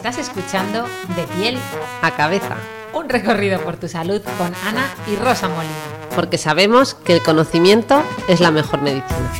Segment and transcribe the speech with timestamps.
[0.00, 1.58] Estás escuchando De piel
[2.00, 2.56] a cabeza.
[2.94, 5.74] Un recorrido por tu salud con Ana y Rosa Molina.
[6.16, 9.30] Porque sabemos que el conocimiento es la mejor medicina.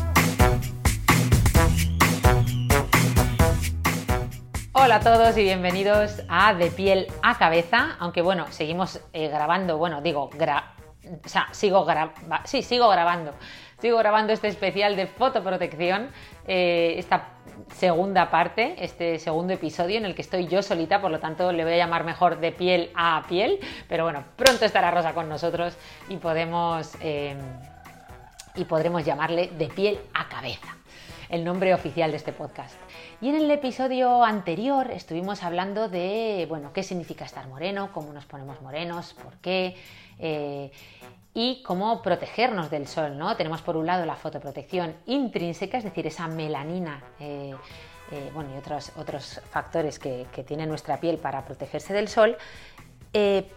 [4.72, 7.96] Hola a todos y bienvenidos a De piel a cabeza.
[7.98, 10.74] Aunque bueno, seguimos eh, grabando, bueno, digo, gra
[11.24, 11.86] o sea, sigo,
[12.44, 13.32] sí, sigo grabando.
[13.80, 16.10] Sigo grabando este especial de fotoprotección,
[16.46, 17.28] eh, esta
[17.74, 21.64] segunda parte, este segundo episodio en el que estoy yo solita, por lo tanto le
[21.64, 23.58] voy a llamar mejor de piel a piel,
[23.88, 25.76] pero bueno, pronto estará Rosa con nosotros
[26.08, 27.36] y podemos eh,
[28.54, 30.76] y podremos llamarle de piel a cabeza,
[31.28, 32.74] el nombre oficial de este podcast.
[33.20, 38.26] Y en el episodio anterior estuvimos hablando de, bueno, qué significa estar moreno, cómo nos
[38.26, 39.76] ponemos morenos, por qué,
[40.18, 40.72] eh,
[41.34, 43.36] y cómo protegernos del sol, ¿no?
[43.36, 47.54] Tenemos por un lado la fotoprotección intrínseca, es decir, esa melanina, eh,
[48.10, 52.36] eh, bueno, y otros, otros factores que, tiene nuestra piel para protegerse del sol,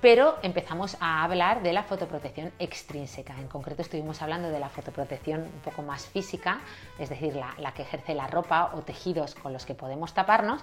[0.02, 3.39] pero empezamos a hablar de la fotoprotección extrínseca.
[3.39, 6.61] En concreto estuvimos hablando de la fotoprotección un poco más física,
[6.97, 10.61] es decir, la, que ejerce la ropa o tejidos con los que podemos taparnos,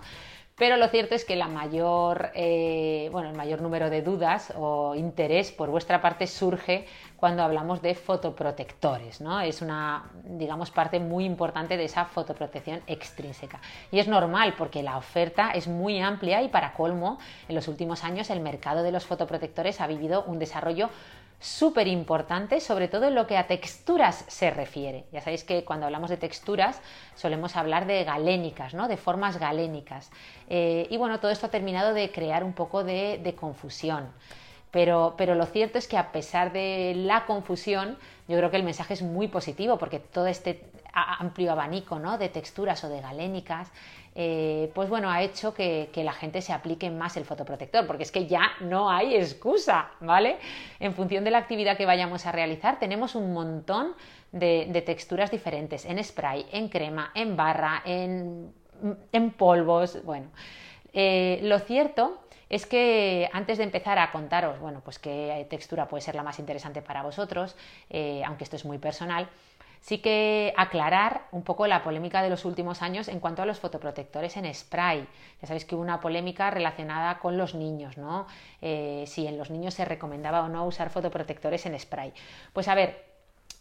[0.61, 5.53] pero lo cierto es que mayor, eh, bueno, el mayor número de dudas o interés
[5.53, 6.87] por vuestra parte surge
[7.17, 9.41] cuando hablamos de fotoprotectores, ¿no?
[9.41, 13.59] Es una, digamos, parte muy importante de esa fotoprotección extrínseca.
[13.91, 17.19] Y es normal porque la oferta es muy amplia y para colmo,
[17.49, 20.91] en los últimos años el mercado de los fotoprotectores ha vivido un desarrollo
[21.41, 25.07] súper importante, sobre todo en lo que a texturas se refiere.
[25.11, 26.81] Ya sabéis que cuando hablamos de texturas
[27.15, 28.89] solemos hablar de galénicas, ¿no?
[28.89, 30.11] de formas galénicas.
[30.49, 34.13] Eh, y bueno, todo esto ha terminado de crear un poco de, confusión.
[34.71, 37.99] Pero, pero, lo cierto es que a pesar de la confusión,
[38.29, 42.19] yo creo que el mensaje es muy positivo porque todo este amplio abanico ¿no?
[42.19, 43.71] de texturas o de galénicas
[44.15, 48.11] eh, pues bueno, ha hecho que, la gente se aplique más el fotoprotector, porque es
[48.11, 50.39] que ya no hay excusa, ¿vale?
[50.81, 53.95] En función de la actividad que vayamos a realizar, tenemos un montón
[54.33, 58.53] de, texturas diferentes, en spray, en crema, en barra, en,
[59.37, 60.27] polvos, bueno.
[60.93, 62.19] Eh, lo cierto
[62.51, 66.39] es que antes de empezar a contaros, bueno, pues qué textura puede ser la más
[66.41, 67.57] interesante para vosotros,
[67.89, 69.29] eh, aunque esto es muy personal,
[69.81, 73.61] sí que aclarar un poco la polémica de los últimos años en cuanto a los
[73.61, 75.07] fotoprotectores en spray.
[75.41, 78.27] Ya sabéis que hubo una polémica relacionada con los niños, ¿no?
[78.61, 82.13] Eh, si en los niños se recomendaba o no usar fotoprotectores en spray.
[82.53, 83.10] Pues a ver,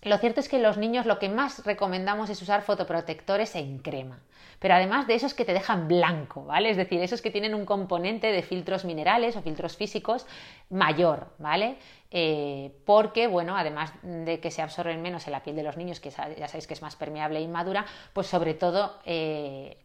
[0.01, 4.19] lo cierto es que los niños lo que más recomendamos es usar fotoprotectores en crema.
[4.59, 6.69] Pero además de esos que te dejan blanco, ¿vale?
[6.69, 10.25] Es decir, esos que tienen un componente de filtros minerales o filtros físicos
[10.69, 11.77] mayor, ¿vale?
[12.11, 15.99] Eh, porque, bueno, además de que se absorben menos en la piel de los niños,
[15.99, 19.77] que ya sabéis que es más permeable e inmadura, pues sobre todo eh,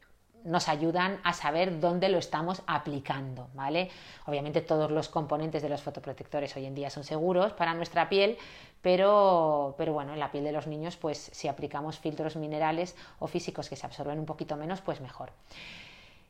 [0.44, 3.90] nos ayudan a saber dónde lo estamos aplicando, ¿vale?
[4.26, 8.36] Obviamente todos los componentes de los fotoprotectores hoy en día son seguros para nuestra piel,
[8.82, 13.26] pero, pero bueno, en la piel de los niños, pues si aplicamos filtros minerales o
[13.26, 15.30] físicos que se absorben un poquito menos, pues mejor.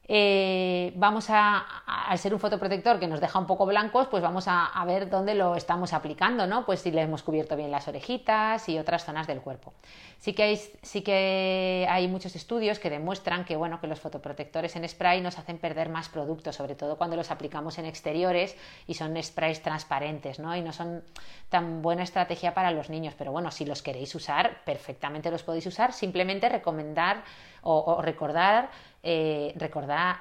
[0.06, 4.44] Eh, vamos a, al ser un fotoprotector que nos deja un poco blancos, pues vamos
[4.48, 6.66] a, ver dónde lo estamos aplicando, ¿no?
[6.66, 9.72] Pues si le hemos cubierto bien las orejitas y otras zonas del cuerpo.
[10.18, 14.76] Sí que hay, sí que hay muchos estudios que demuestran que, bueno, que los fotoprotectores
[14.76, 18.94] en spray nos hacen perder más productos, sobre todo cuando los aplicamos en exteriores y
[18.94, 20.54] son sprays transparentes, ¿no?
[20.54, 21.02] Y no son
[21.48, 25.66] tan buena estrategia para los niños, pero bueno, si los queréis usar, perfectamente los podéis
[25.66, 27.22] usar, simplemente recomendar
[27.62, 28.70] o, recordar,
[29.06, 29.54] eh,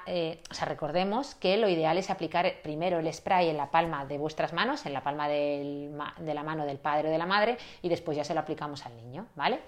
[0.06, 4.04] eh, o sea, recordemos que lo ideal es aplicar primero el spray en la palma
[4.04, 5.90] de vuestras manos, en la palma de
[6.22, 8.94] la mano del padre o de la madre, y después ya se lo aplicamos al
[8.96, 9.60] niño, ¿vale?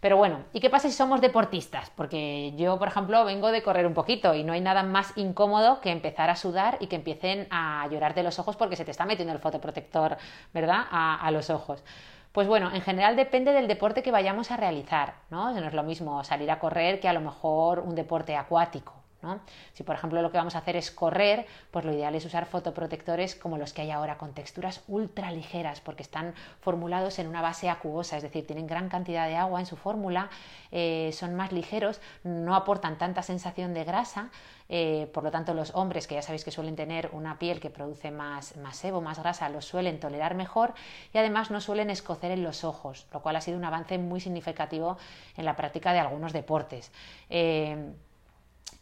[0.00, 1.90] Pero bueno, ¿y qué pasa si somos deportistas?
[1.90, 5.80] Porque yo, por ejemplo, vengo de correr un poquito y no hay nada más incómodo
[5.80, 8.90] que empezar a sudar y que empiecen a llorar de los ojos porque se te
[8.90, 10.16] está metiendo el fotoprotector,
[10.52, 10.86] ¿verdad?
[10.90, 11.84] a los ojos.
[12.32, 15.52] Pues bueno, en general depende del deporte que vayamos a realizar, ¿no?
[15.52, 18.99] No es lo mismo salir a correr que a lo mejor un deporte acuático,
[19.74, 22.46] Si por ejemplo lo que vamos a hacer es correr, pues lo ideal es usar
[22.46, 27.42] fotoprotectores como los que hay ahora, con texturas ultra ligeras, porque están formulados en una
[27.42, 30.30] base acuosa, es decir, tienen gran cantidad de agua en su fórmula,
[30.72, 34.30] eh, son más ligeros, no aportan tanta sensación de grasa,
[34.68, 37.70] eh, por lo tanto los hombres, que ya sabéis que suelen tener una piel que
[37.70, 40.74] produce más, más sebo, más grasa, los suelen tolerar mejor
[41.12, 44.20] y además no suelen escocer en los ojos, lo cual ha sido un avance muy
[44.20, 44.96] significativo
[45.36, 46.92] en la práctica de algunos deportes.
[47.28, 47.92] Eh,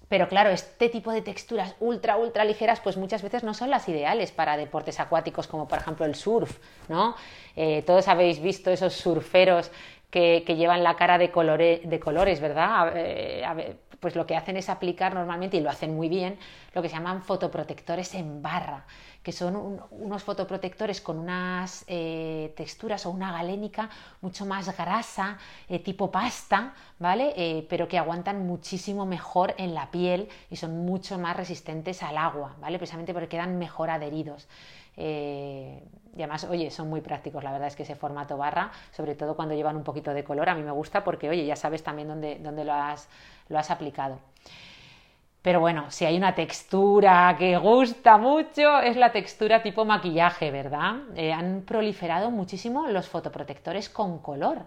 [0.09, 3.89] pero claro, este tipo de texturas ultra, ultra ligeras, pues muchas veces no son las
[3.89, 6.59] ideales para deportes acuáticos como por ejemplo el surf,
[6.89, 7.15] ¿no?
[7.57, 9.71] Eh, todos habéis visto esos surferos
[10.11, 12.93] que, llevan la cara de, colores, ¿verdad?
[12.95, 16.39] Eh, pues lo que hacen es aplicar normalmente, y lo hacen muy bien,
[16.73, 18.85] lo que se llaman fotoprotectores en barra
[19.29, 23.91] que son unos fotoprotectores con unas eh, texturas o una galénica
[24.23, 25.37] mucho más grasa,
[25.69, 27.35] eh, tipo pasta, ¿vale?
[27.37, 32.17] Eh, pero que aguantan muchísimo mejor en la piel y son mucho más resistentes al
[32.17, 32.79] agua, ¿vale?
[32.79, 34.49] Precisamente porque quedan mejor adheridos.
[34.97, 35.83] y
[36.17, 39.55] además, oye, son muy prácticos, la verdad es que ese formato barra, sobre todo cuando
[39.55, 42.39] llevan un poquito de color, a mí me gusta porque, oye, ya sabes también dónde,
[42.41, 43.11] dónde lo, has,
[43.51, 44.21] lo has aplicado.
[45.43, 50.97] Pero bueno, si hay una textura que gusta mucho, es la textura tipo maquillaje, ¿verdad?
[51.15, 54.67] Eh, han proliferado muchísimo los fotoprotectores con color.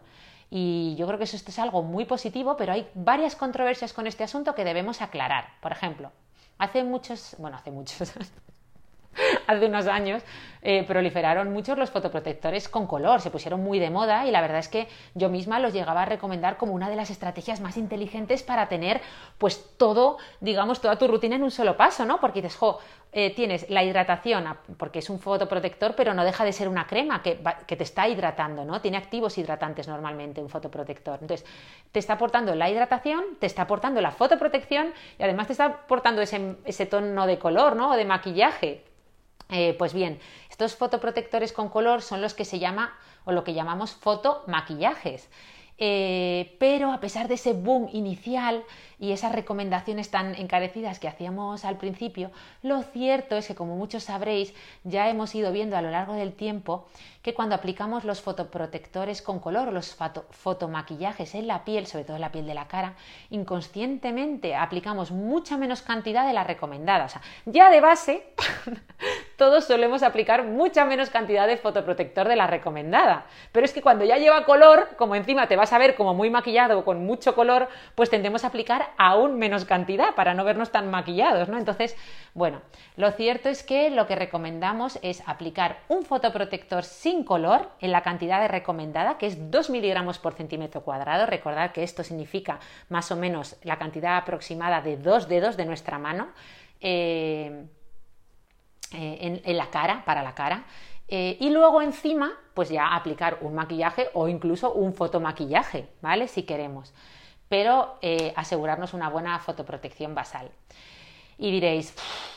[0.50, 4.08] Y yo creo que eso esto es algo muy positivo, pero hay varias controversias con
[4.08, 5.46] este asunto que debemos aclarar.
[5.62, 6.12] Por ejemplo,
[6.58, 8.14] hace muchos, bueno, hace muchos,
[9.52, 10.24] hace unos años
[10.64, 14.60] eh, proliferaron muchos los fotoprotectores con color, se pusieron muy de moda y la verdad
[14.60, 18.44] es que yo misma los llegaba a recomendar como una de las estrategias más inteligentes
[18.44, 19.02] para tener
[19.38, 22.20] pues todo, digamos, toda tu rutina en un solo paso, ¿no?
[22.20, 22.80] Porque dices, jo,
[23.14, 24.46] eh, tienes la hidratación,
[24.78, 28.08] porque es un fotoprotector, pero no deja de ser una crema que, que, te está
[28.08, 28.80] hidratando, ¿no?
[28.80, 31.20] Tiene activos hidratantes normalmente un fotoprotector.
[31.22, 31.46] Entonces,
[31.92, 36.22] te está aportando la hidratación, te está aportando la fotoprotección y además te está aportando
[36.22, 37.92] ese, ese tono de color, ¿no?
[37.92, 38.86] O de maquillaje.
[39.52, 40.20] Eh, pues bien,
[40.50, 45.30] estos fotoprotectores con color son los que se llama o lo que llamamos fotomaquillajes.
[45.78, 48.64] Eh, pero a pesar de ese boom inicial
[49.02, 52.30] y esas recomendaciones tan encarecidas que hacíamos al principio,
[52.62, 54.54] lo cierto es que, como muchos sabréis,
[54.84, 56.86] ya hemos ido viendo a lo largo del tiempo
[57.22, 59.98] que cuando aplicamos los fotoprotectores con color o los
[60.32, 62.94] fotomaquillajes en la piel, sobre todo en la piel de la cara,
[63.30, 67.06] inconscientemente aplicamos mucha menos cantidad de la recomendada.
[67.06, 68.24] O sea, ya de base,
[69.38, 73.26] todos solemos aplicar mucha menos cantidad de fotoprotector de la recomendada.
[73.52, 76.30] Pero es que cuando ya lleva color, como encima te vas a ver como muy
[76.30, 80.72] maquillado o con mucho color, pues tendemos a aplicar aún menos cantidad para no vernos
[80.72, 81.58] tan maquillados, ¿no?
[81.58, 81.96] Entonces,
[82.34, 82.62] bueno,
[82.96, 88.02] lo cierto es que lo que recomendamos es aplicar un fotoprotector sin color en la
[88.02, 91.26] cantidad recomendada, que es 2 miligramos por centímetro cuadrado.
[91.26, 92.60] Recordad que esto significa
[92.90, 96.30] más o menos la cantidad aproximada de dos dedos de nuestra mano.
[96.80, 97.66] Eh,
[98.94, 100.66] eh, en, la cara, para la cara.
[101.08, 106.28] Eh, y luego encima, pues ya aplicar un maquillaje o incluso un fotomaquillaje, ¿vale?
[106.28, 106.94] Si queremos
[107.52, 110.50] pero eh, asegurarnos una buena fotoprotección basal.
[111.38, 111.94] Y diréis,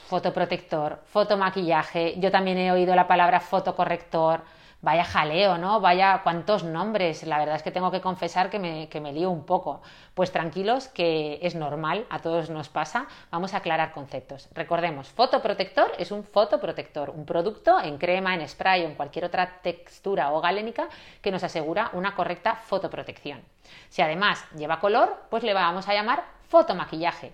[0.09, 4.41] fotoprotector, fotomaquillaje, yo también he oído la palabra fotocorrector,
[4.85, 5.81] vaya jaleo, ¿no?
[5.81, 7.25] Vaya cuántos nombres.
[7.25, 9.81] La verdad es que tengo que confesar que me, que me, lío un poco.
[10.15, 13.07] Pues tranquilos, que es normal, a todos nos pasa.
[13.31, 14.49] Vamos a aclarar conceptos.
[14.53, 19.61] Recordemos, fotoprotector es un fotoprotector, un producto en crema, en spray o en cualquier otra
[19.63, 20.89] textura o galénica
[21.23, 23.41] que nos asegura una correcta fotoprotección.
[23.89, 27.33] Si además lleva color, pues le vamos a llamar fotomaquillaje.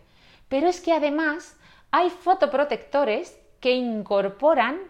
[0.49, 1.59] Pero es que además
[1.91, 4.81] hay fotoprotectores que incorporan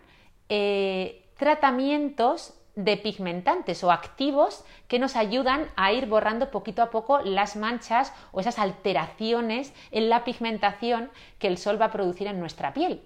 [0.48, 7.20] eh, tratamientos de pigmentantes o activos que nos ayudan a ir borrando poquito a poco
[7.20, 12.40] las manchas o esas alteraciones en la pigmentación que el sol va a producir en
[12.40, 13.00] nuestra piel.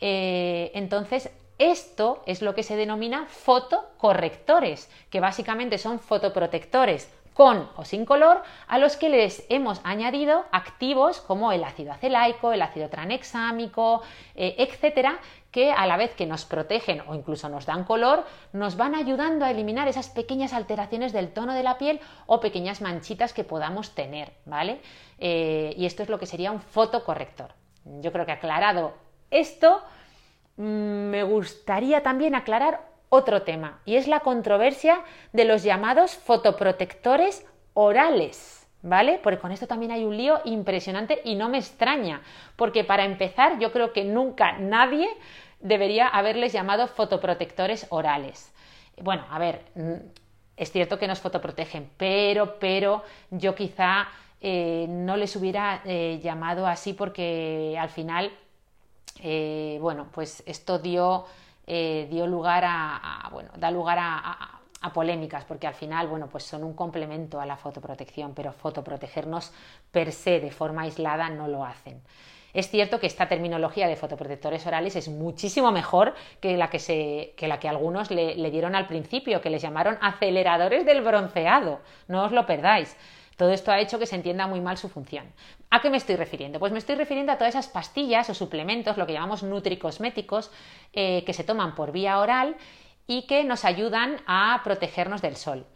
[0.00, 7.84] Eh, entonces, esto es lo que se denomina fotocorrectores, que básicamente son fotoprotectores con o
[7.84, 12.88] sin color, a los que les hemos añadido activos como el ácido acelaico, el ácido
[12.88, 14.02] tranexámico,
[14.34, 15.18] eh, etcétera,
[15.50, 19.44] que a la vez que nos protegen o incluso nos dan color, nos van ayudando
[19.44, 23.94] a eliminar esas pequeñas alteraciones del tono de la piel o pequeñas manchitas que podamos
[23.94, 24.80] tener, ¿vale?
[25.18, 27.52] Eh, y esto es lo que sería un fotocorrector.
[28.00, 28.94] Yo creo que aclarado
[29.30, 29.82] esto,
[30.56, 35.02] mm, me gustaría también aclarar otro tema, y es la controversia
[35.34, 38.58] de los llamados fotoprotectores orales.
[38.84, 39.20] ¿Vale?
[39.22, 42.20] Porque con esto también hay un lío impresionante y no me extraña,
[42.56, 45.08] porque para empezar yo creo que nunca nadie
[45.60, 48.52] debería haberles llamado fotoprotectores orales.
[49.00, 49.92] Bueno, a ver, mm,
[50.56, 54.08] es cierto que nos fotoprotegen, pero, pero yo quizá
[54.40, 58.32] eh, no les hubiera eh, llamado así porque al final,
[59.22, 61.26] eh, bueno, pues esto dio,
[61.66, 66.64] dio lugar a, bueno, da lugar a, a, polémicas, porque al final, bueno, pues son
[66.64, 69.52] un complemento a la fotoprotección, pero fotoprotegernos
[69.90, 72.02] per se de forma aislada no lo hacen.
[72.54, 77.32] Es cierto que esta terminología de fotoprotectores orales es muchísimo mejor que la que, se,
[77.36, 81.80] que, la que algunos le, dieron al principio, que les llamaron aceleradores del bronceado.
[82.08, 82.96] No os lo perdáis.
[83.42, 85.26] Todo esto ha hecho que se entienda muy mal su función.
[85.68, 86.60] ¿A qué me estoy refiriendo?
[86.60, 90.52] Pues me estoy refiriendo a todas esas pastillas o suplementos, lo que llamamos nutricosméticos,
[90.92, 92.54] eh, que se toman por vía oral
[93.08, 95.66] y que nos ayudan a protegernos del sol.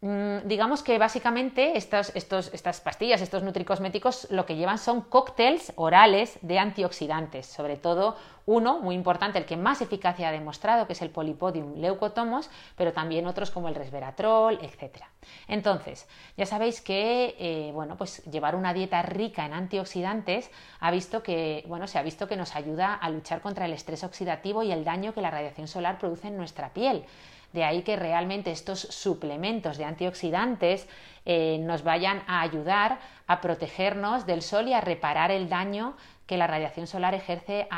[0.00, 6.58] Mm, digamos que básicamente estas pastillas, estos nutricosméticos, lo que llevan son cócteles orales de
[6.58, 11.10] antioxidantes, sobre todo uno muy importante, el que más eficacia ha demostrado, que es el
[11.10, 15.04] Polipodium leucotomos, pero también otros como el resveratrol, etc.
[15.48, 21.22] Entonces, ya sabéis que eh, bueno, pues llevar una dieta rica en antioxidantes ha visto
[21.22, 24.72] que, bueno, se ha visto que nos ayuda a luchar contra el estrés oxidativo y
[24.72, 27.04] el daño que la radiación solar produce en nuestra piel.
[27.52, 30.88] De ahí que realmente estos suplementos de antioxidantes
[31.26, 35.94] eh, nos vayan a ayudar a protegernos del sol y a reparar el daño
[36.26, 37.68] que la radiación solar ejerce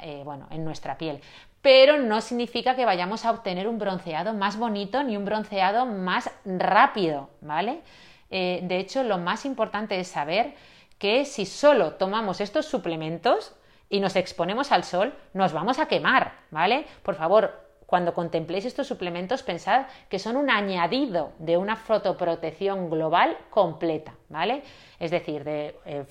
[0.00, 1.20] eh, en nuestra piel.
[1.60, 6.30] Pero no significa que vayamos a obtener un bronceado más bonito ni un bronceado más
[6.44, 7.82] rápido, ¿vale?
[8.30, 10.54] Eh, de hecho, lo más importante es saber
[10.98, 13.54] que si solo tomamos estos suplementos
[13.88, 16.86] y nos exponemos al sol, nos vamos a quemar, ¿vale?
[17.02, 23.36] Por favor, cuando contempléis estos suplementos, pensad que son un añadido de una fotoprotección global
[23.50, 24.62] completa, ¿vale?
[24.98, 26.02] Es decir, de eh,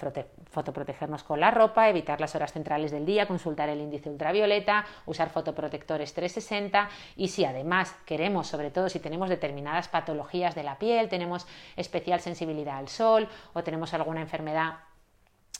[0.52, 5.32] fotoprotegernos con la ropa, evitar las horas centrales del día, consultar el índice ultravioleta, usar
[5.32, 11.10] fotoprotectores 360 y si además queremos, sobre todo si tenemos determinadas patologías de la piel,
[11.10, 14.76] tenemos especial sensibilidad al sol o tenemos alguna enfermedad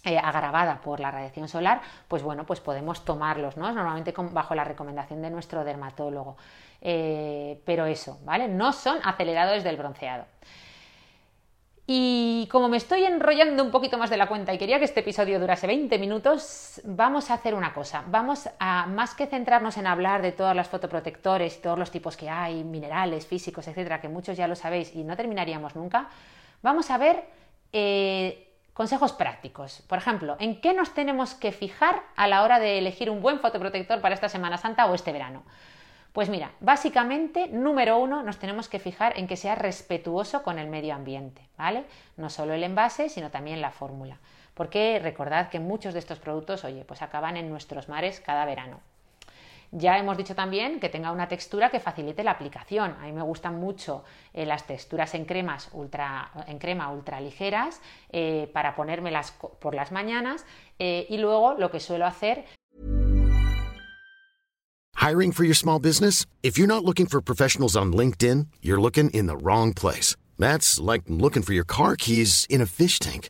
[0.04, 3.72] eh, agravada por la radiación solar, pues bueno, pues podemos tomarlos, ¿no?
[3.72, 6.38] Normalmente bajo la recomendación de nuestro dermatólogo.
[6.82, 8.48] Eh, pero eso, ¿vale?
[8.48, 10.26] No son aceleradores del bronceado.
[11.86, 15.02] Y como me estoy enrollando un poquito más de la cuenta y quería que este
[15.02, 18.04] episodio durase 20 minutos, vamos a hacer una cosa.
[18.08, 22.16] Vamos a, más que centrarnos en hablar de todos los fotoprotectores y todos los tipos
[22.16, 26.08] que hay, minerales, físicos, etcétera, que muchos ya lo sabéis y no terminaríamos nunca,
[26.62, 27.26] vamos a ver
[27.74, 28.51] eh,
[28.82, 29.84] Consejos prácticos.
[29.86, 33.40] Por ejemplo, ¿en qué nos tenemos que fijar a la hora de elegir un buen
[33.40, 35.44] fotoprotector para esta Semana Santa o este verano?
[36.14, 40.68] Pues mira, básicamente, número uno, nos tenemos que fijar en que sea respetuoso con el
[40.68, 41.84] medio ambiente, ¿vale?
[42.18, 44.18] No solo el envase, sino también la fórmula.
[44.56, 48.80] Porque recordad que muchos de estos productos, oye, pues acaban en nuestros mares cada verano.
[49.72, 52.94] Ya hemos dicho también que tenga una textura que facilite la aplicación.
[53.00, 57.80] A mí me gustan mucho eh, las texturas en cremas ultra, en crema ultra ligeras
[58.10, 60.46] eh, para ponérmelas por las mañanas
[60.78, 62.44] eh, y luego lo que suelo hacer.
[64.98, 66.26] Hiring for your small business?
[66.44, 70.18] If you're not looking for professionals on LinkedIn, you're looking in the wrong place.
[70.38, 73.30] That's like looking for your car keys in a fish tank.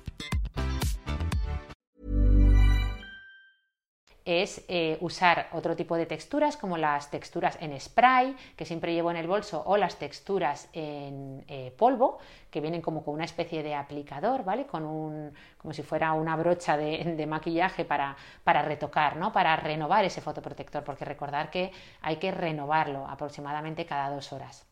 [4.23, 9.09] es eh, usar otro tipo de texturas como las texturas en spray que siempre llevo
[9.09, 12.19] en el bolso o las texturas en eh, polvo
[12.51, 14.65] que vienen como con una especie de aplicador, ¿vale?
[14.65, 19.31] Con un, como si fuera una brocha de, maquillaje para, para, retocar, ¿no?
[19.31, 24.65] Para renovar ese fotoprotector, porque recordar que hay que renovarlo aproximadamente cada dos horas.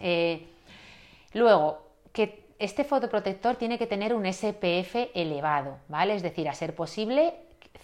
[0.00, 0.48] Eh,
[1.34, 6.14] luego, que este fotoprotector tiene que tener un SPF elevado, ¿vale?
[6.14, 7.34] Es decir, a ser posible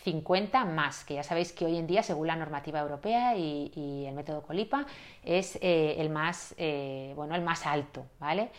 [0.07, 4.15] 50 más, que ya sabéis que hoy en día, según la normativa europea y, el
[4.15, 4.87] método Colipa,
[5.25, 8.51] es eh, el, más, eh, bueno, el más alto, ¿vale?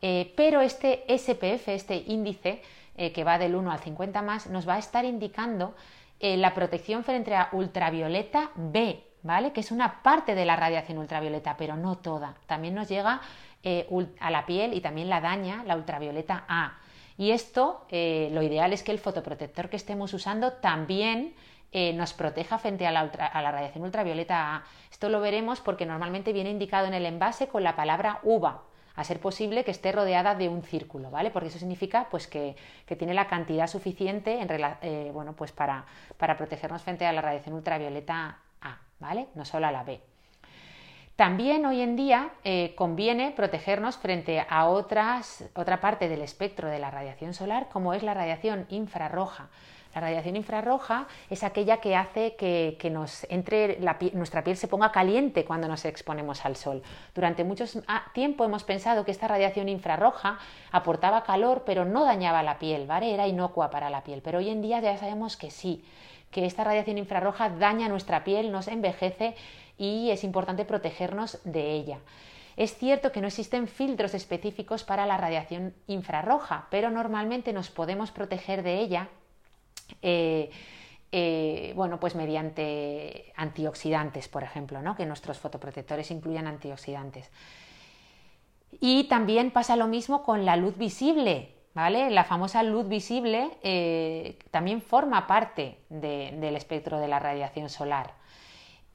[0.00, 2.62] Eh, pero este SPF, este índice
[2.96, 5.74] que va del 1 al 50 más, nos va a estar indicando
[6.20, 9.52] la protección frente a ultravioleta B, ¿vale?
[9.52, 12.36] Que es una parte de la radiación ultravioleta, pero no toda.
[12.46, 13.20] También nos llega
[14.20, 16.78] a la piel y también la daña la ultravioleta A.
[17.16, 21.34] Y esto, eh, lo ideal es que el fotoprotector que estemos usando también
[21.94, 24.64] nos proteja frente a la, a la, radiación ultravioleta A.
[24.92, 28.62] Esto lo veremos porque normalmente viene indicado en el envase con la palabra uva
[28.96, 31.30] a ser posible que esté rodeada de un círculo, ¿vale?
[31.30, 32.56] Porque eso significa pues, que,
[32.96, 34.48] tiene la cantidad suficiente en
[34.82, 35.84] eh, bueno, pues para,
[36.16, 39.28] para, protegernos frente a la radiación ultravioleta A, ¿vale?
[39.34, 40.13] No solo a la B.
[41.16, 46.80] También hoy en día eh, conviene protegernos frente a otras, otra parte del espectro de
[46.80, 49.48] la radiación solar, como es la radiación infrarroja.
[49.94, 53.78] La radiación infrarroja es aquella que hace que, nos entre
[54.12, 56.82] nuestra piel se ponga caliente cuando nos exponemos al sol.
[57.14, 60.40] Durante mucho ah, tiempo hemos pensado que esta radiación infrarroja
[60.72, 63.14] aportaba calor pero no dañaba la piel, ¿vale?
[63.14, 64.20] Era inocua para la piel.
[64.20, 65.84] Pero hoy en día ya sabemos que sí,
[66.32, 69.36] que esta radiación infrarroja daña nuestra piel, nos envejece
[69.78, 71.98] y es importante protegernos de ella.
[72.56, 78.12] Es cierto que no existen filtros específicos para la radiación infrarroja, pero normalmente nos podemos
[78.12, 79.08] proteger de ella
[80.02, 80.50] eh,
[81.16, 84.96] eh, bueno, pues mediante antioxidantes, por ejemplo, ¿no?
[84.96, 87.30] que nuestros fotoprotectores incluyan antioxidantes.
[88.80, 92.10] Y también pasa lo mismo con la luz visible, ¿vale?
[92.10, 98.14] La famosa luz visible eh, también forma parte del espectro de la radiación solar.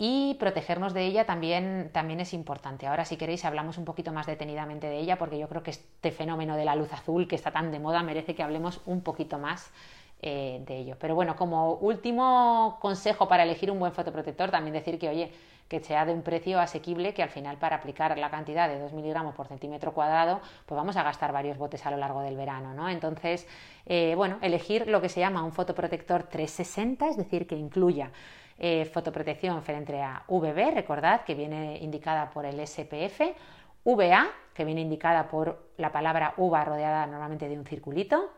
[0.02, 2.88] Y protegernos de ella también, también es importante.
[2.88, 6.12] Ahora, si queréis, hablamos un poquito más detenidamente de ella, porque yo creo que este
[6.12, 9.38] fenómeno de la luz azul, que está tan de moda, merece que hablemos un poquito
[9.38, 9.74] más
[10.22, 10.96] eh, de ello.
[10.98, 15.34] Pero bueno, como último consejo para elegir un buen fotoprotector, también decir que, oye,
[15.68, 18.94] que sea de un precio asequible, que al final para aplicar la cantidad de 2
[18.94, 22.74] miligramos por centímetro cuadrado, pues vamos a gastar varios botes a lo largo del verano,
[22.74, 22.88] ¿no?
[22.88, 23.46] Entonces,
[23.86, 28.12] eh, bueno, elegir lo que se llama un fotoprotector 360, es decir, que incluya
[28.62, 33.22] eh, fotoprotección frente a VB, recordad que viene indicada por el SPF,
[33.86, 38.34] VA, que viene indicada por la palabra uva rodeada normalmente de un circulito,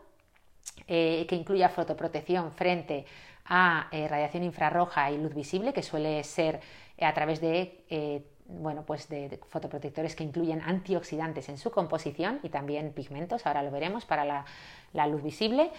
[0.86, 3.04] eh, que incluya fotoprotección frente
[3.46, 6.60] a eh, radiación infrarroja y luz visible, que suele ser
[7.00, 12.92] a través de, bueno, pues de, fotoprotectores que incluyen antioxidantes en su composición y también
[12.92, 14.44] pigmentos, ahora lo veremos, para
[14.92, 15.72] la luz visible.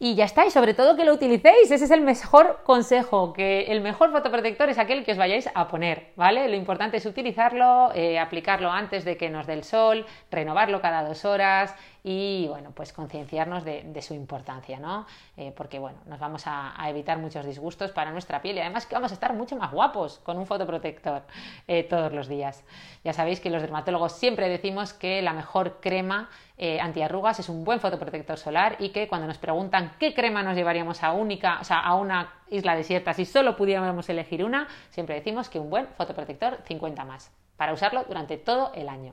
[0.00, 3.62] Y ya está, y sobre todo que lo utilicéis, ese es el mejor consejo, que
[3.62, 6.48] el mejor fotoprotector es aquel que os vayáis a poner, ¿vale?
[6.48, 11.02] Lo importante es utilizarlo, eh, aplicarlo antes de que nos dé el sol, renovarlo cada
[11.02, 11.74] dos horas
[12.10, 15.06] y, bueno, pues concienciarnos de, su importancia, ¿no?
[15.36, 18.94] Eh, porque, bueno, nos vamos a, evitar muchos disgustos para nuestra piel y además que
[18.94, 21.24] vamos a estar mucho más guapos con un fotoprotector
[21.66, 22.64] eh, todos los días.
[23.04, 27.62] Ya sabéis que los dermatólogos siempre decimos que la mejor crema eh, antiarrugas, es un
[27.62, 31.94] buen fotoprotector solar y que cuando nos preguntan qué crema nos llevaríamos a, única, a
[31.94, 37.04] una isla desierta si solo pudiéramos elegir una, siempre decimos que un buen fotoprotector 50
[37.04, 39.12] más, para usarlo durante todo el año.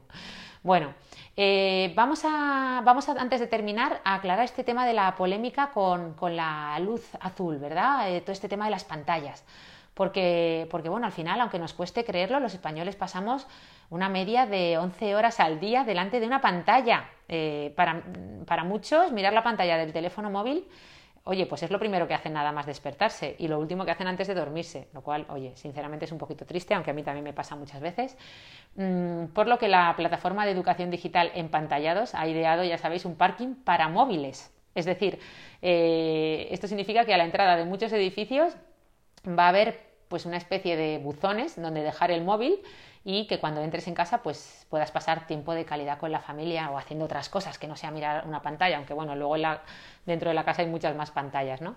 [0.66, 0.96] Bueno,
[1.38, 6.16] eh, vamos, a, vamos antes de terminar, a aclarar este tema de la polémica con,
[6.36, 8.10] la luz azul, ¿verdad?
[8.10, 9.46] Eh, todo este tema de las pantallas.
[9.94, 13.46] Porque, porque, bueno, al final, aunque nos cueste creerlo, los españoles pasamos
[13.92, 17.12] una media de 11 horas al día delante de una pantalla.
[17.30, 18.02] Eh, para,
[18.48, 20.66] para, muchos, mirar la pantalla del teléfono móvil,
[21.26, 24.08] oye, pues es lo primero que hacen nada más despertarse y lo último que hacen
[24.08, 27.24] antes de dormirse, lo cual, oye, sinceramente es un poquito triste, aunque a mí también
[27.24, 28.16] me pasa muchas veces.
[28.76, 33.16] Mm, por lo que la plataforma de educación digital Empantallados ha ideado, ya sabéis, un
[33.16, 34.54] parking para móviles.
[34.76, 35.20] Es decir,
[35.62, 38.56] eh, esto significa que a la entrada de muchos edificios
[39.28, 42.60] va a haber pues una especie de buzones donde dejar el móvil
[43.04, 46.72] y que cuando entres en casa pues puedas pasar tiempo de calidad con la familia
[46.72, 49.36] o haciendo otras cosas que no sea mirar una pantalla, aunque bueno, luego
[50.06, 51.76] dentro de la casa hay muchas más pantallas, ¿no?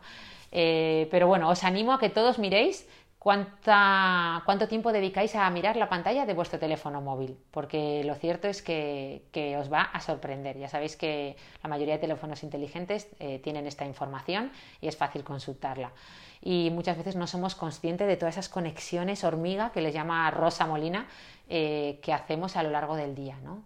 [0.50, 2.88] Eh, pero bueno, os animo a que todos miréis
[3.18, 8.48] cuánta, cuánto tiempo dedicáis a mirar la pantalla de vuestro teléfono móvil, porque lo cierto
[8.48, 10.58] es que, os va a sorprender.
[10.58, 15.24] Ya sabéis que la mayoría de teléfonos inteligentes eh, tienen esta información y es fácil
[15.24, 15.92] consultarla
[16.40, 20.66] y muchas veces no somos conscientes de todas esas conexiones hormiga que les llama Rosa
[20.66, 21.06] Molina
[21.48, 23.36] eh, que hacemos a lo largo del día.
[23.42, 23.62] ¿no?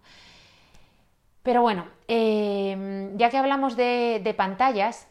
[1.43, 5.07] Pero bueno, eh, ya que hablamos de pantallas,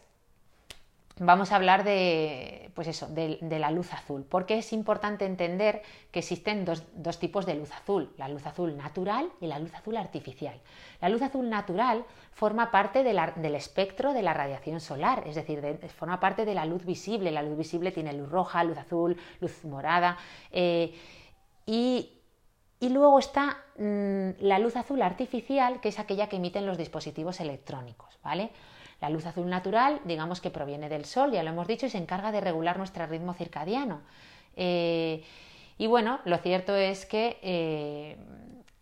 [1.19, 6.19] vamos a hablar de, pues eso, de, la luz azul, porque es importante entender que
[6.19, 10.59] existen dos, tipos de luz azul, la luz azul natural y la luz azul artificial.
[11.01, 15.61] La luz azul natural forma parte del espectro de la radiación solar, es decir,
[15.95, 17.31] forma parte de la luz visible.
[17.31, 20.17] La luz visible tiene luz roja, luz azul, luz morada,
[20.51, 20.93] eh,
[21.65, 22.09] y,
[22.81, 28.19] luego está mm, la luz azul artificial, que es aquella que emiten los dispositivos electrónicos,
[28.21, 28.51] ¿vale?
[29.03, 31.97] La luz azul natural, digamos que proviene del sol, ya lo hemos dicho, y se
[31.97, 33.99] encarga de regular nuestro ritmo circadiano.
[34.55, 35.25] Eh,
[35.77, 38.15] y bueno, lo cierto es que eh,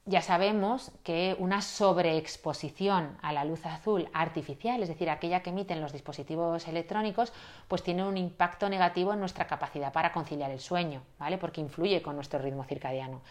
[0.06, 5.82] ya sabemos que una sobreexposición a la luz azul artificial, es decir, aquella que emiten
[5.82, 7.34] los dispositivos electrónicos,
[7.68, 11.40] pues tiene un impacto negativo en nuestra capacidad para conciliar el sueño, ¿vale?
[11.40, 13.22] Porque influye con nuestro ritmo circadiano.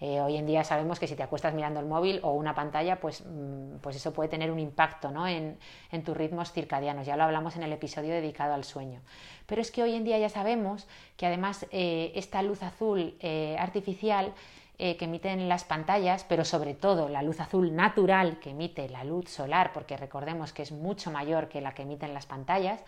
[0.00, 2.98] Eh, hoy en día sabemos que si te acuestas mirando el móvil o una pantalla,
[3.00, 5.28] pues, mm, pues eso puede tener un impacto ¿no?
[5.28, 5.58] en,
[6.04, 7.06] tus ritmos circadianos.
[7.06, 9.00] Ya lo hablamos en el episodio dedicado al sueño.
[9.46, 13.56] Pero es que hoy en día ya sabemos que además eh, esta luz azul eh,
[13.58, 14.32] artificial
[14.80, 19.28] que emiten las pantallas, pero sobre todo la luz azul natural que emite la luz
[19.28, 22.82] solar, porque recordemos que es mucho mayor que la que emiten las pantallas,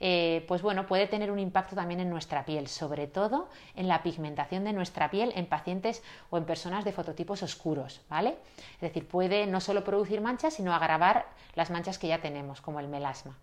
[0.00, 4.02] eh, pues bueno, puede tener un impacto también en nuestra piel, sobre todo en la
[4.02, 8.36] pigmentación de nuestra piel en pacientes o en personas de fototipos oscuros, ¿vale?
[8.74, 12.80] Es decir, puede no solo producir manchas, sino agravar las manchas que ya tenemos, como
[12.80, 13.36] el melasma.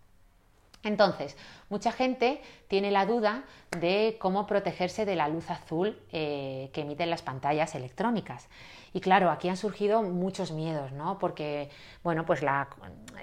[0.83, 1.37] Entonces,
[1.71, 3.43] mucha gente tiene la duda
[3.79, 8.47] de cómo protegerse de la luz azul eh, que emiten las pantallas electrónicas.
[8.93, 11.17] Y claro, aquí han surgido muchos miedos, ¿no?
[11.17, 11.69] Porque,
[12.03, 12.41] bueno, pues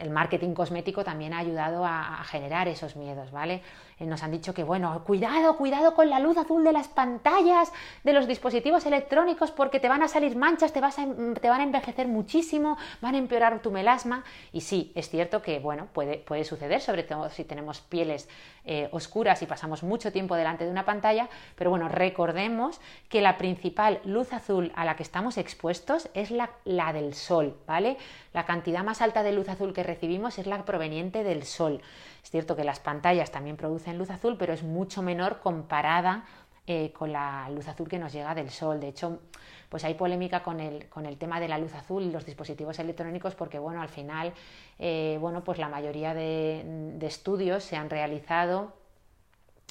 [0.01, 3.63] el marketing cosmético también ha ayudado a, generar esos miedos, ¿vale?
[3.99, 7.71] Eh, nos han dicho que, bueno, cuidado, cuidado con la luz azul de las pantallas,
[8.03, 11.51] de los dispositivos electrónicos, porque te van a salir manchas, te, vas a, em, te
[11.51, 14.25] van a envejecer muchísimo, van a empeorar tu melasma.
[14.55, 18.27] Y sí, es cierto que, bueno, puede suceder, sobre todo si tenemos pieles
[18.65, 23.39] eh, oscuras y pasamos mucho tiempo delante de una pantalla, pero bueno, recordemos que la
[23.39, 27.97] principal luz azul a la que estamos expuestos es la, la del sol, ¿vale?
[28.33, 31.81] La cantidad más alta de luz azul que recibimos es la proveniente del sol.
[32.23, 36.25] Es cierto que las pantallas también producen luz azul, pero es mucho menor comparada
[36.67, 38.79] eh, con la luz azul que nos llega del sol.
[38.79, 39.21] De hecho,
[39.69, 42.79] pues hay polémica con el, con el tema de la luz azul y los dispositivos
[42.79, 44.33] electrónicos porque, bueno, al final,
[44.79, 48.73] eh, bueno, pues la mayoría de estudios se han realizado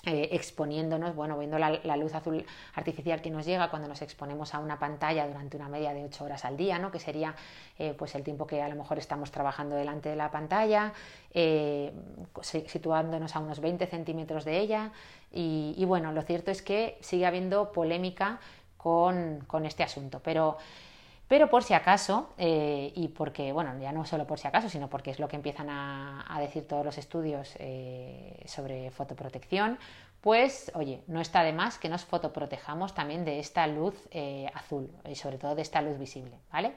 [0.06, 4.60] eh, exponiéndonos, bueno, viendo la, luz azul artificial que nos llega cuando nos exponemos a
[4.60, 6.92] una pantalla durante una media de 8 horas al día, ¿no?
[6.92, 7.36] que sería
[7.78, 10.94] eh, pues el tiempo que a lo mejor estamos trabajando delante de la pantalla,
[12.42, 14.92] situándonos a unos 20 centímetros de ella.
[15.34, 18.40] Y, bueno, lo cierto es que sigue habiendo polémica
[18.78, 20.58] con, este asunto, pero
[21.28, 24.90] pero por si acaso, eh, y porque, bueno, ya no solo por si acaso, sino
[24.90, 29.78] porque es lo que empiezan a, decir todos los estudios eh, sobre fotoprotección,
[30.22, 34.90] pues, oye, no está de más que nos fotoprotejamos también de esta luz eh, azul
[35.10, 36.76] y sobre todo de esta luz visible, ¿vale?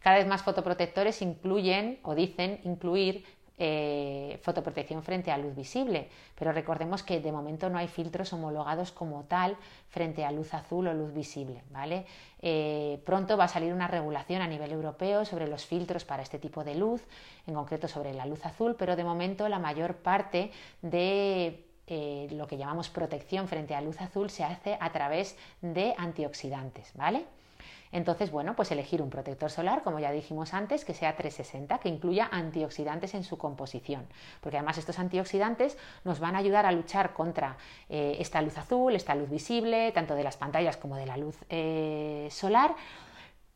[0.00, 3.24] Cada vez más fotoprotectores incluyen o dicen incluir
[3.64, 8.90] eh, fotoprotección frente a luz visible, pero recordemos que de momento no hay filtros homologados
[8.90, 9.56] como tal
[9.88, 11.62] frente a luz azul o luz visible.
[11.70, 12.04] ¿vale?
[12.40, 16.40] Eh, pronto va a salir una regulación a nivel europeo sobre los filtros para este
[16.40, 17.04] tipo de luz,
[17.46, 22.48] en concreto sobre la luz azul, pero de momento la mayor parte de eh, lo
[22.48, 27.26] que llamamos protección frente a luz azul se hace a través de antioxidantes, ¿vale?
[27.92, 31.88] Entonces, bueno, pues elegir un protector solar, como ya dijimos antes, que sea 360, que
[31.88, 34.06] incluya antioxidantes en su composición,
[34.40, 37.56] porque además estos antioxidantes nos van a ayudar a luchar contra
[37.88, 41.36] eh, esta luz azul, esta luz visible, tanto de las pantallas como de la luz
[41.50, 42.74] eh, solar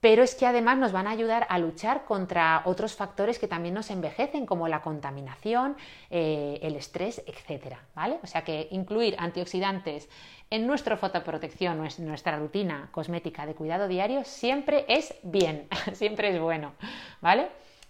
[0.07, 3.75] pero es que además nos van a ayudar a luchar contra otros factores que también
[3.75, 5.77] nos envejecen, como la contaminación,
[6.11, 8.21] eh, el estrés, etcétera, ¿vale?
[8.23, 10.09] O sea que incluir antioxidantes
[10.49, 16.75] en nuestra fotoprotección, nuestra rutina cosmética de cuidado diario, siempre es bien, siempre es bueno,
[17.21, 17.49] ¿vale?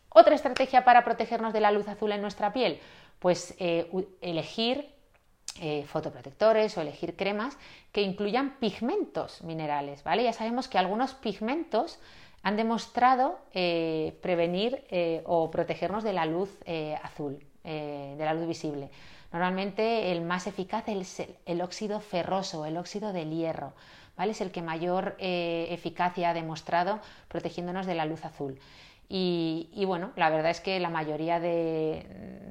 [0.09, 2.81] Otra estrategia para protegernos de la luz azul en nuestra piel,
[3.18, 3.90] pues eh,
[4.22, 4.95] elegir
[5.60, 7.56] eh, fotoprotectores o elegir cremas
[7.92, 10.22] que incluyan pigmentos minerales, ¿vale?
[10.22, 11.98] Ya sabemos que algunos pigmentos
[12.42, 16.50] han demostrado eh, prevenir eh, o protegernos de la luz
[17.02, 18.90] azul, de la luz visible.
[19.32, 23.72] Normalmente el más eficaz es el, óxido ferroso, el óxido del hierro,
[24.16, 24.30] ¿vale?
[24.30, 28.60] Es el que mayor eficacia ha demostrado protegiéndonos de la luz azul.
[29.08, 32.46] Y, bueno, la verdad es que la mayoría de,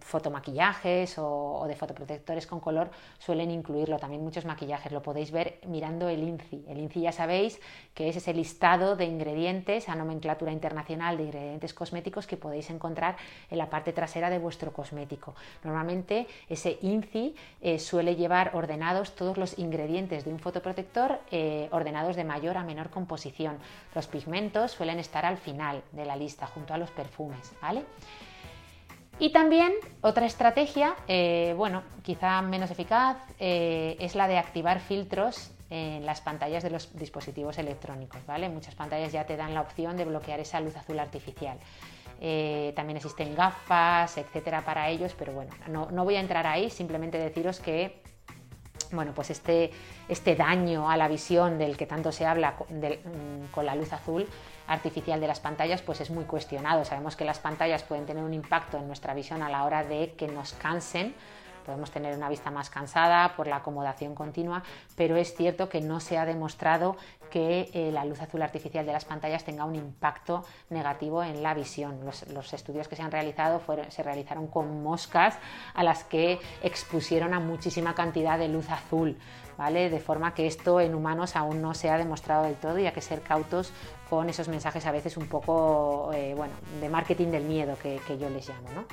[0.00, 3.98] fotomaquillajes o, de fotoprotectores con color suelen incluirlo.
[3.98, 6.64] También muchos maquillajes lo podéis ver mirando el INCI.
[6.68, 7.60] El INCI ya sabéis
[7.92, 13.16] que es ese listado de ingredientes a nomenclatura internacional de ingredientes cosméticos que podéis encontrar
[13.50, 15.34] en la parte trasera de vuestro cosmético.
[15.64, 22.16] Normalmente ese INCI eh, suele llevar ordenados todos los ingredientes de un fotoprotector eh, ordenados
[22.16, 23.58] de mayor a menor composición.
[23.94, 27.84] Los pigmentos suelen estar al final de la lista junto a los perfumes, ¿vale?
[29.20, 35.50] Y también otra estrategia, eh, bueno, quizá menos eficaz, eh, es la de activar filtros
[35.70, 38.48] en las pantallas de los dispositivos electrónicos, ¿vale?
[38.48, 41.58] Muchas pantallas ya te dan la opción de bloquear esa luz azul artificial.
[42.20, 46.68] eh, también existen gafas, etcétera, para ellos, pero bueno, no, no voy a entrar ahí,
[46.68, 48.02] simplemente deciros que
[48.92, 49.70] bueno, pues este,
[50.08, 54.26] este, daño a la visión del que tanto se habla mm, con la luz azul
[54.68, 56.84] artificial de las pantallas, pues es muy cuestionado.
[56.84, 60.14] Sabemos que las pantallas pueden tener un impacto en nuestra visión a la hora de
[60.16, 61.14] que nos cansen
[61.68, 64.62] podemos tener una vista más cansada por la acomodación continua,
[64.96, 66.96] pero es cierto que no se ha demostrado
[67.30, 71.52] que eh, la luz azul artificial de las pantallas tenga un impacto negativo en la
[71.52, 72.00] visión.
[72.04, 75.38] Los, estudios que se han realizado se realizaron con moscas
[75.74, 79.18] a las que expusieron a muchísima cantidad de luz azul.
[79.58, 79.90] ¿Vale?
[79.90, 82.92] De forma que esto en humanos aún no se ha demostrado del todo y hay
[82.92, 83.72] que ser cautos
[84.08, 88.28] con esos mensajes a veces un poco, eh, bueno, de marketing del miedo que, yo
[88.30, 88.84] les llamo, ¿no?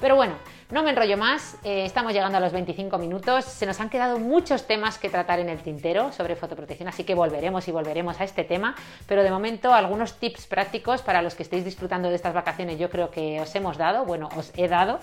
[0.00, 0.34] Pero bueno,
[0.70, 4.18] no me enrollo más, eh, estamos llegando a los 25 minutos, se nos han quedado
[4.18, 8.24] muchos temas que tratar en el tintero sobre fotoprotección, así que volveremos y volveremos a
[8.24, 8.74] este tema,
[9.06, 12.90] pero de momento algunos tips prácticos para los que estéis disfrutando de estas vacaciones yo
[12.90, 15.00] creo que os hemos dado, bueno, os he dado.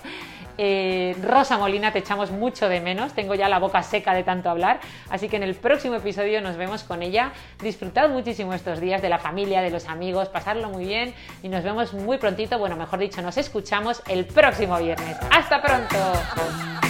[0.58, 4.50] Eh, Rosa Molina, te echamos mucho de menos, tengo ya la boca seca de tanto
[4.50, 7.32] hablar, así que en el próximo episodio nos vemos con ella.
[7.62, 11.62] Disfrutad muchísimo estos días de la familia, de los amigos, pasarlo muy bien y nos
[11.64, 15.16] vemos muy prontito, bueno, mejor dicho, nos escuchamos el próximo viernes.
[15.30, 16.89] ¡Hasta pronto!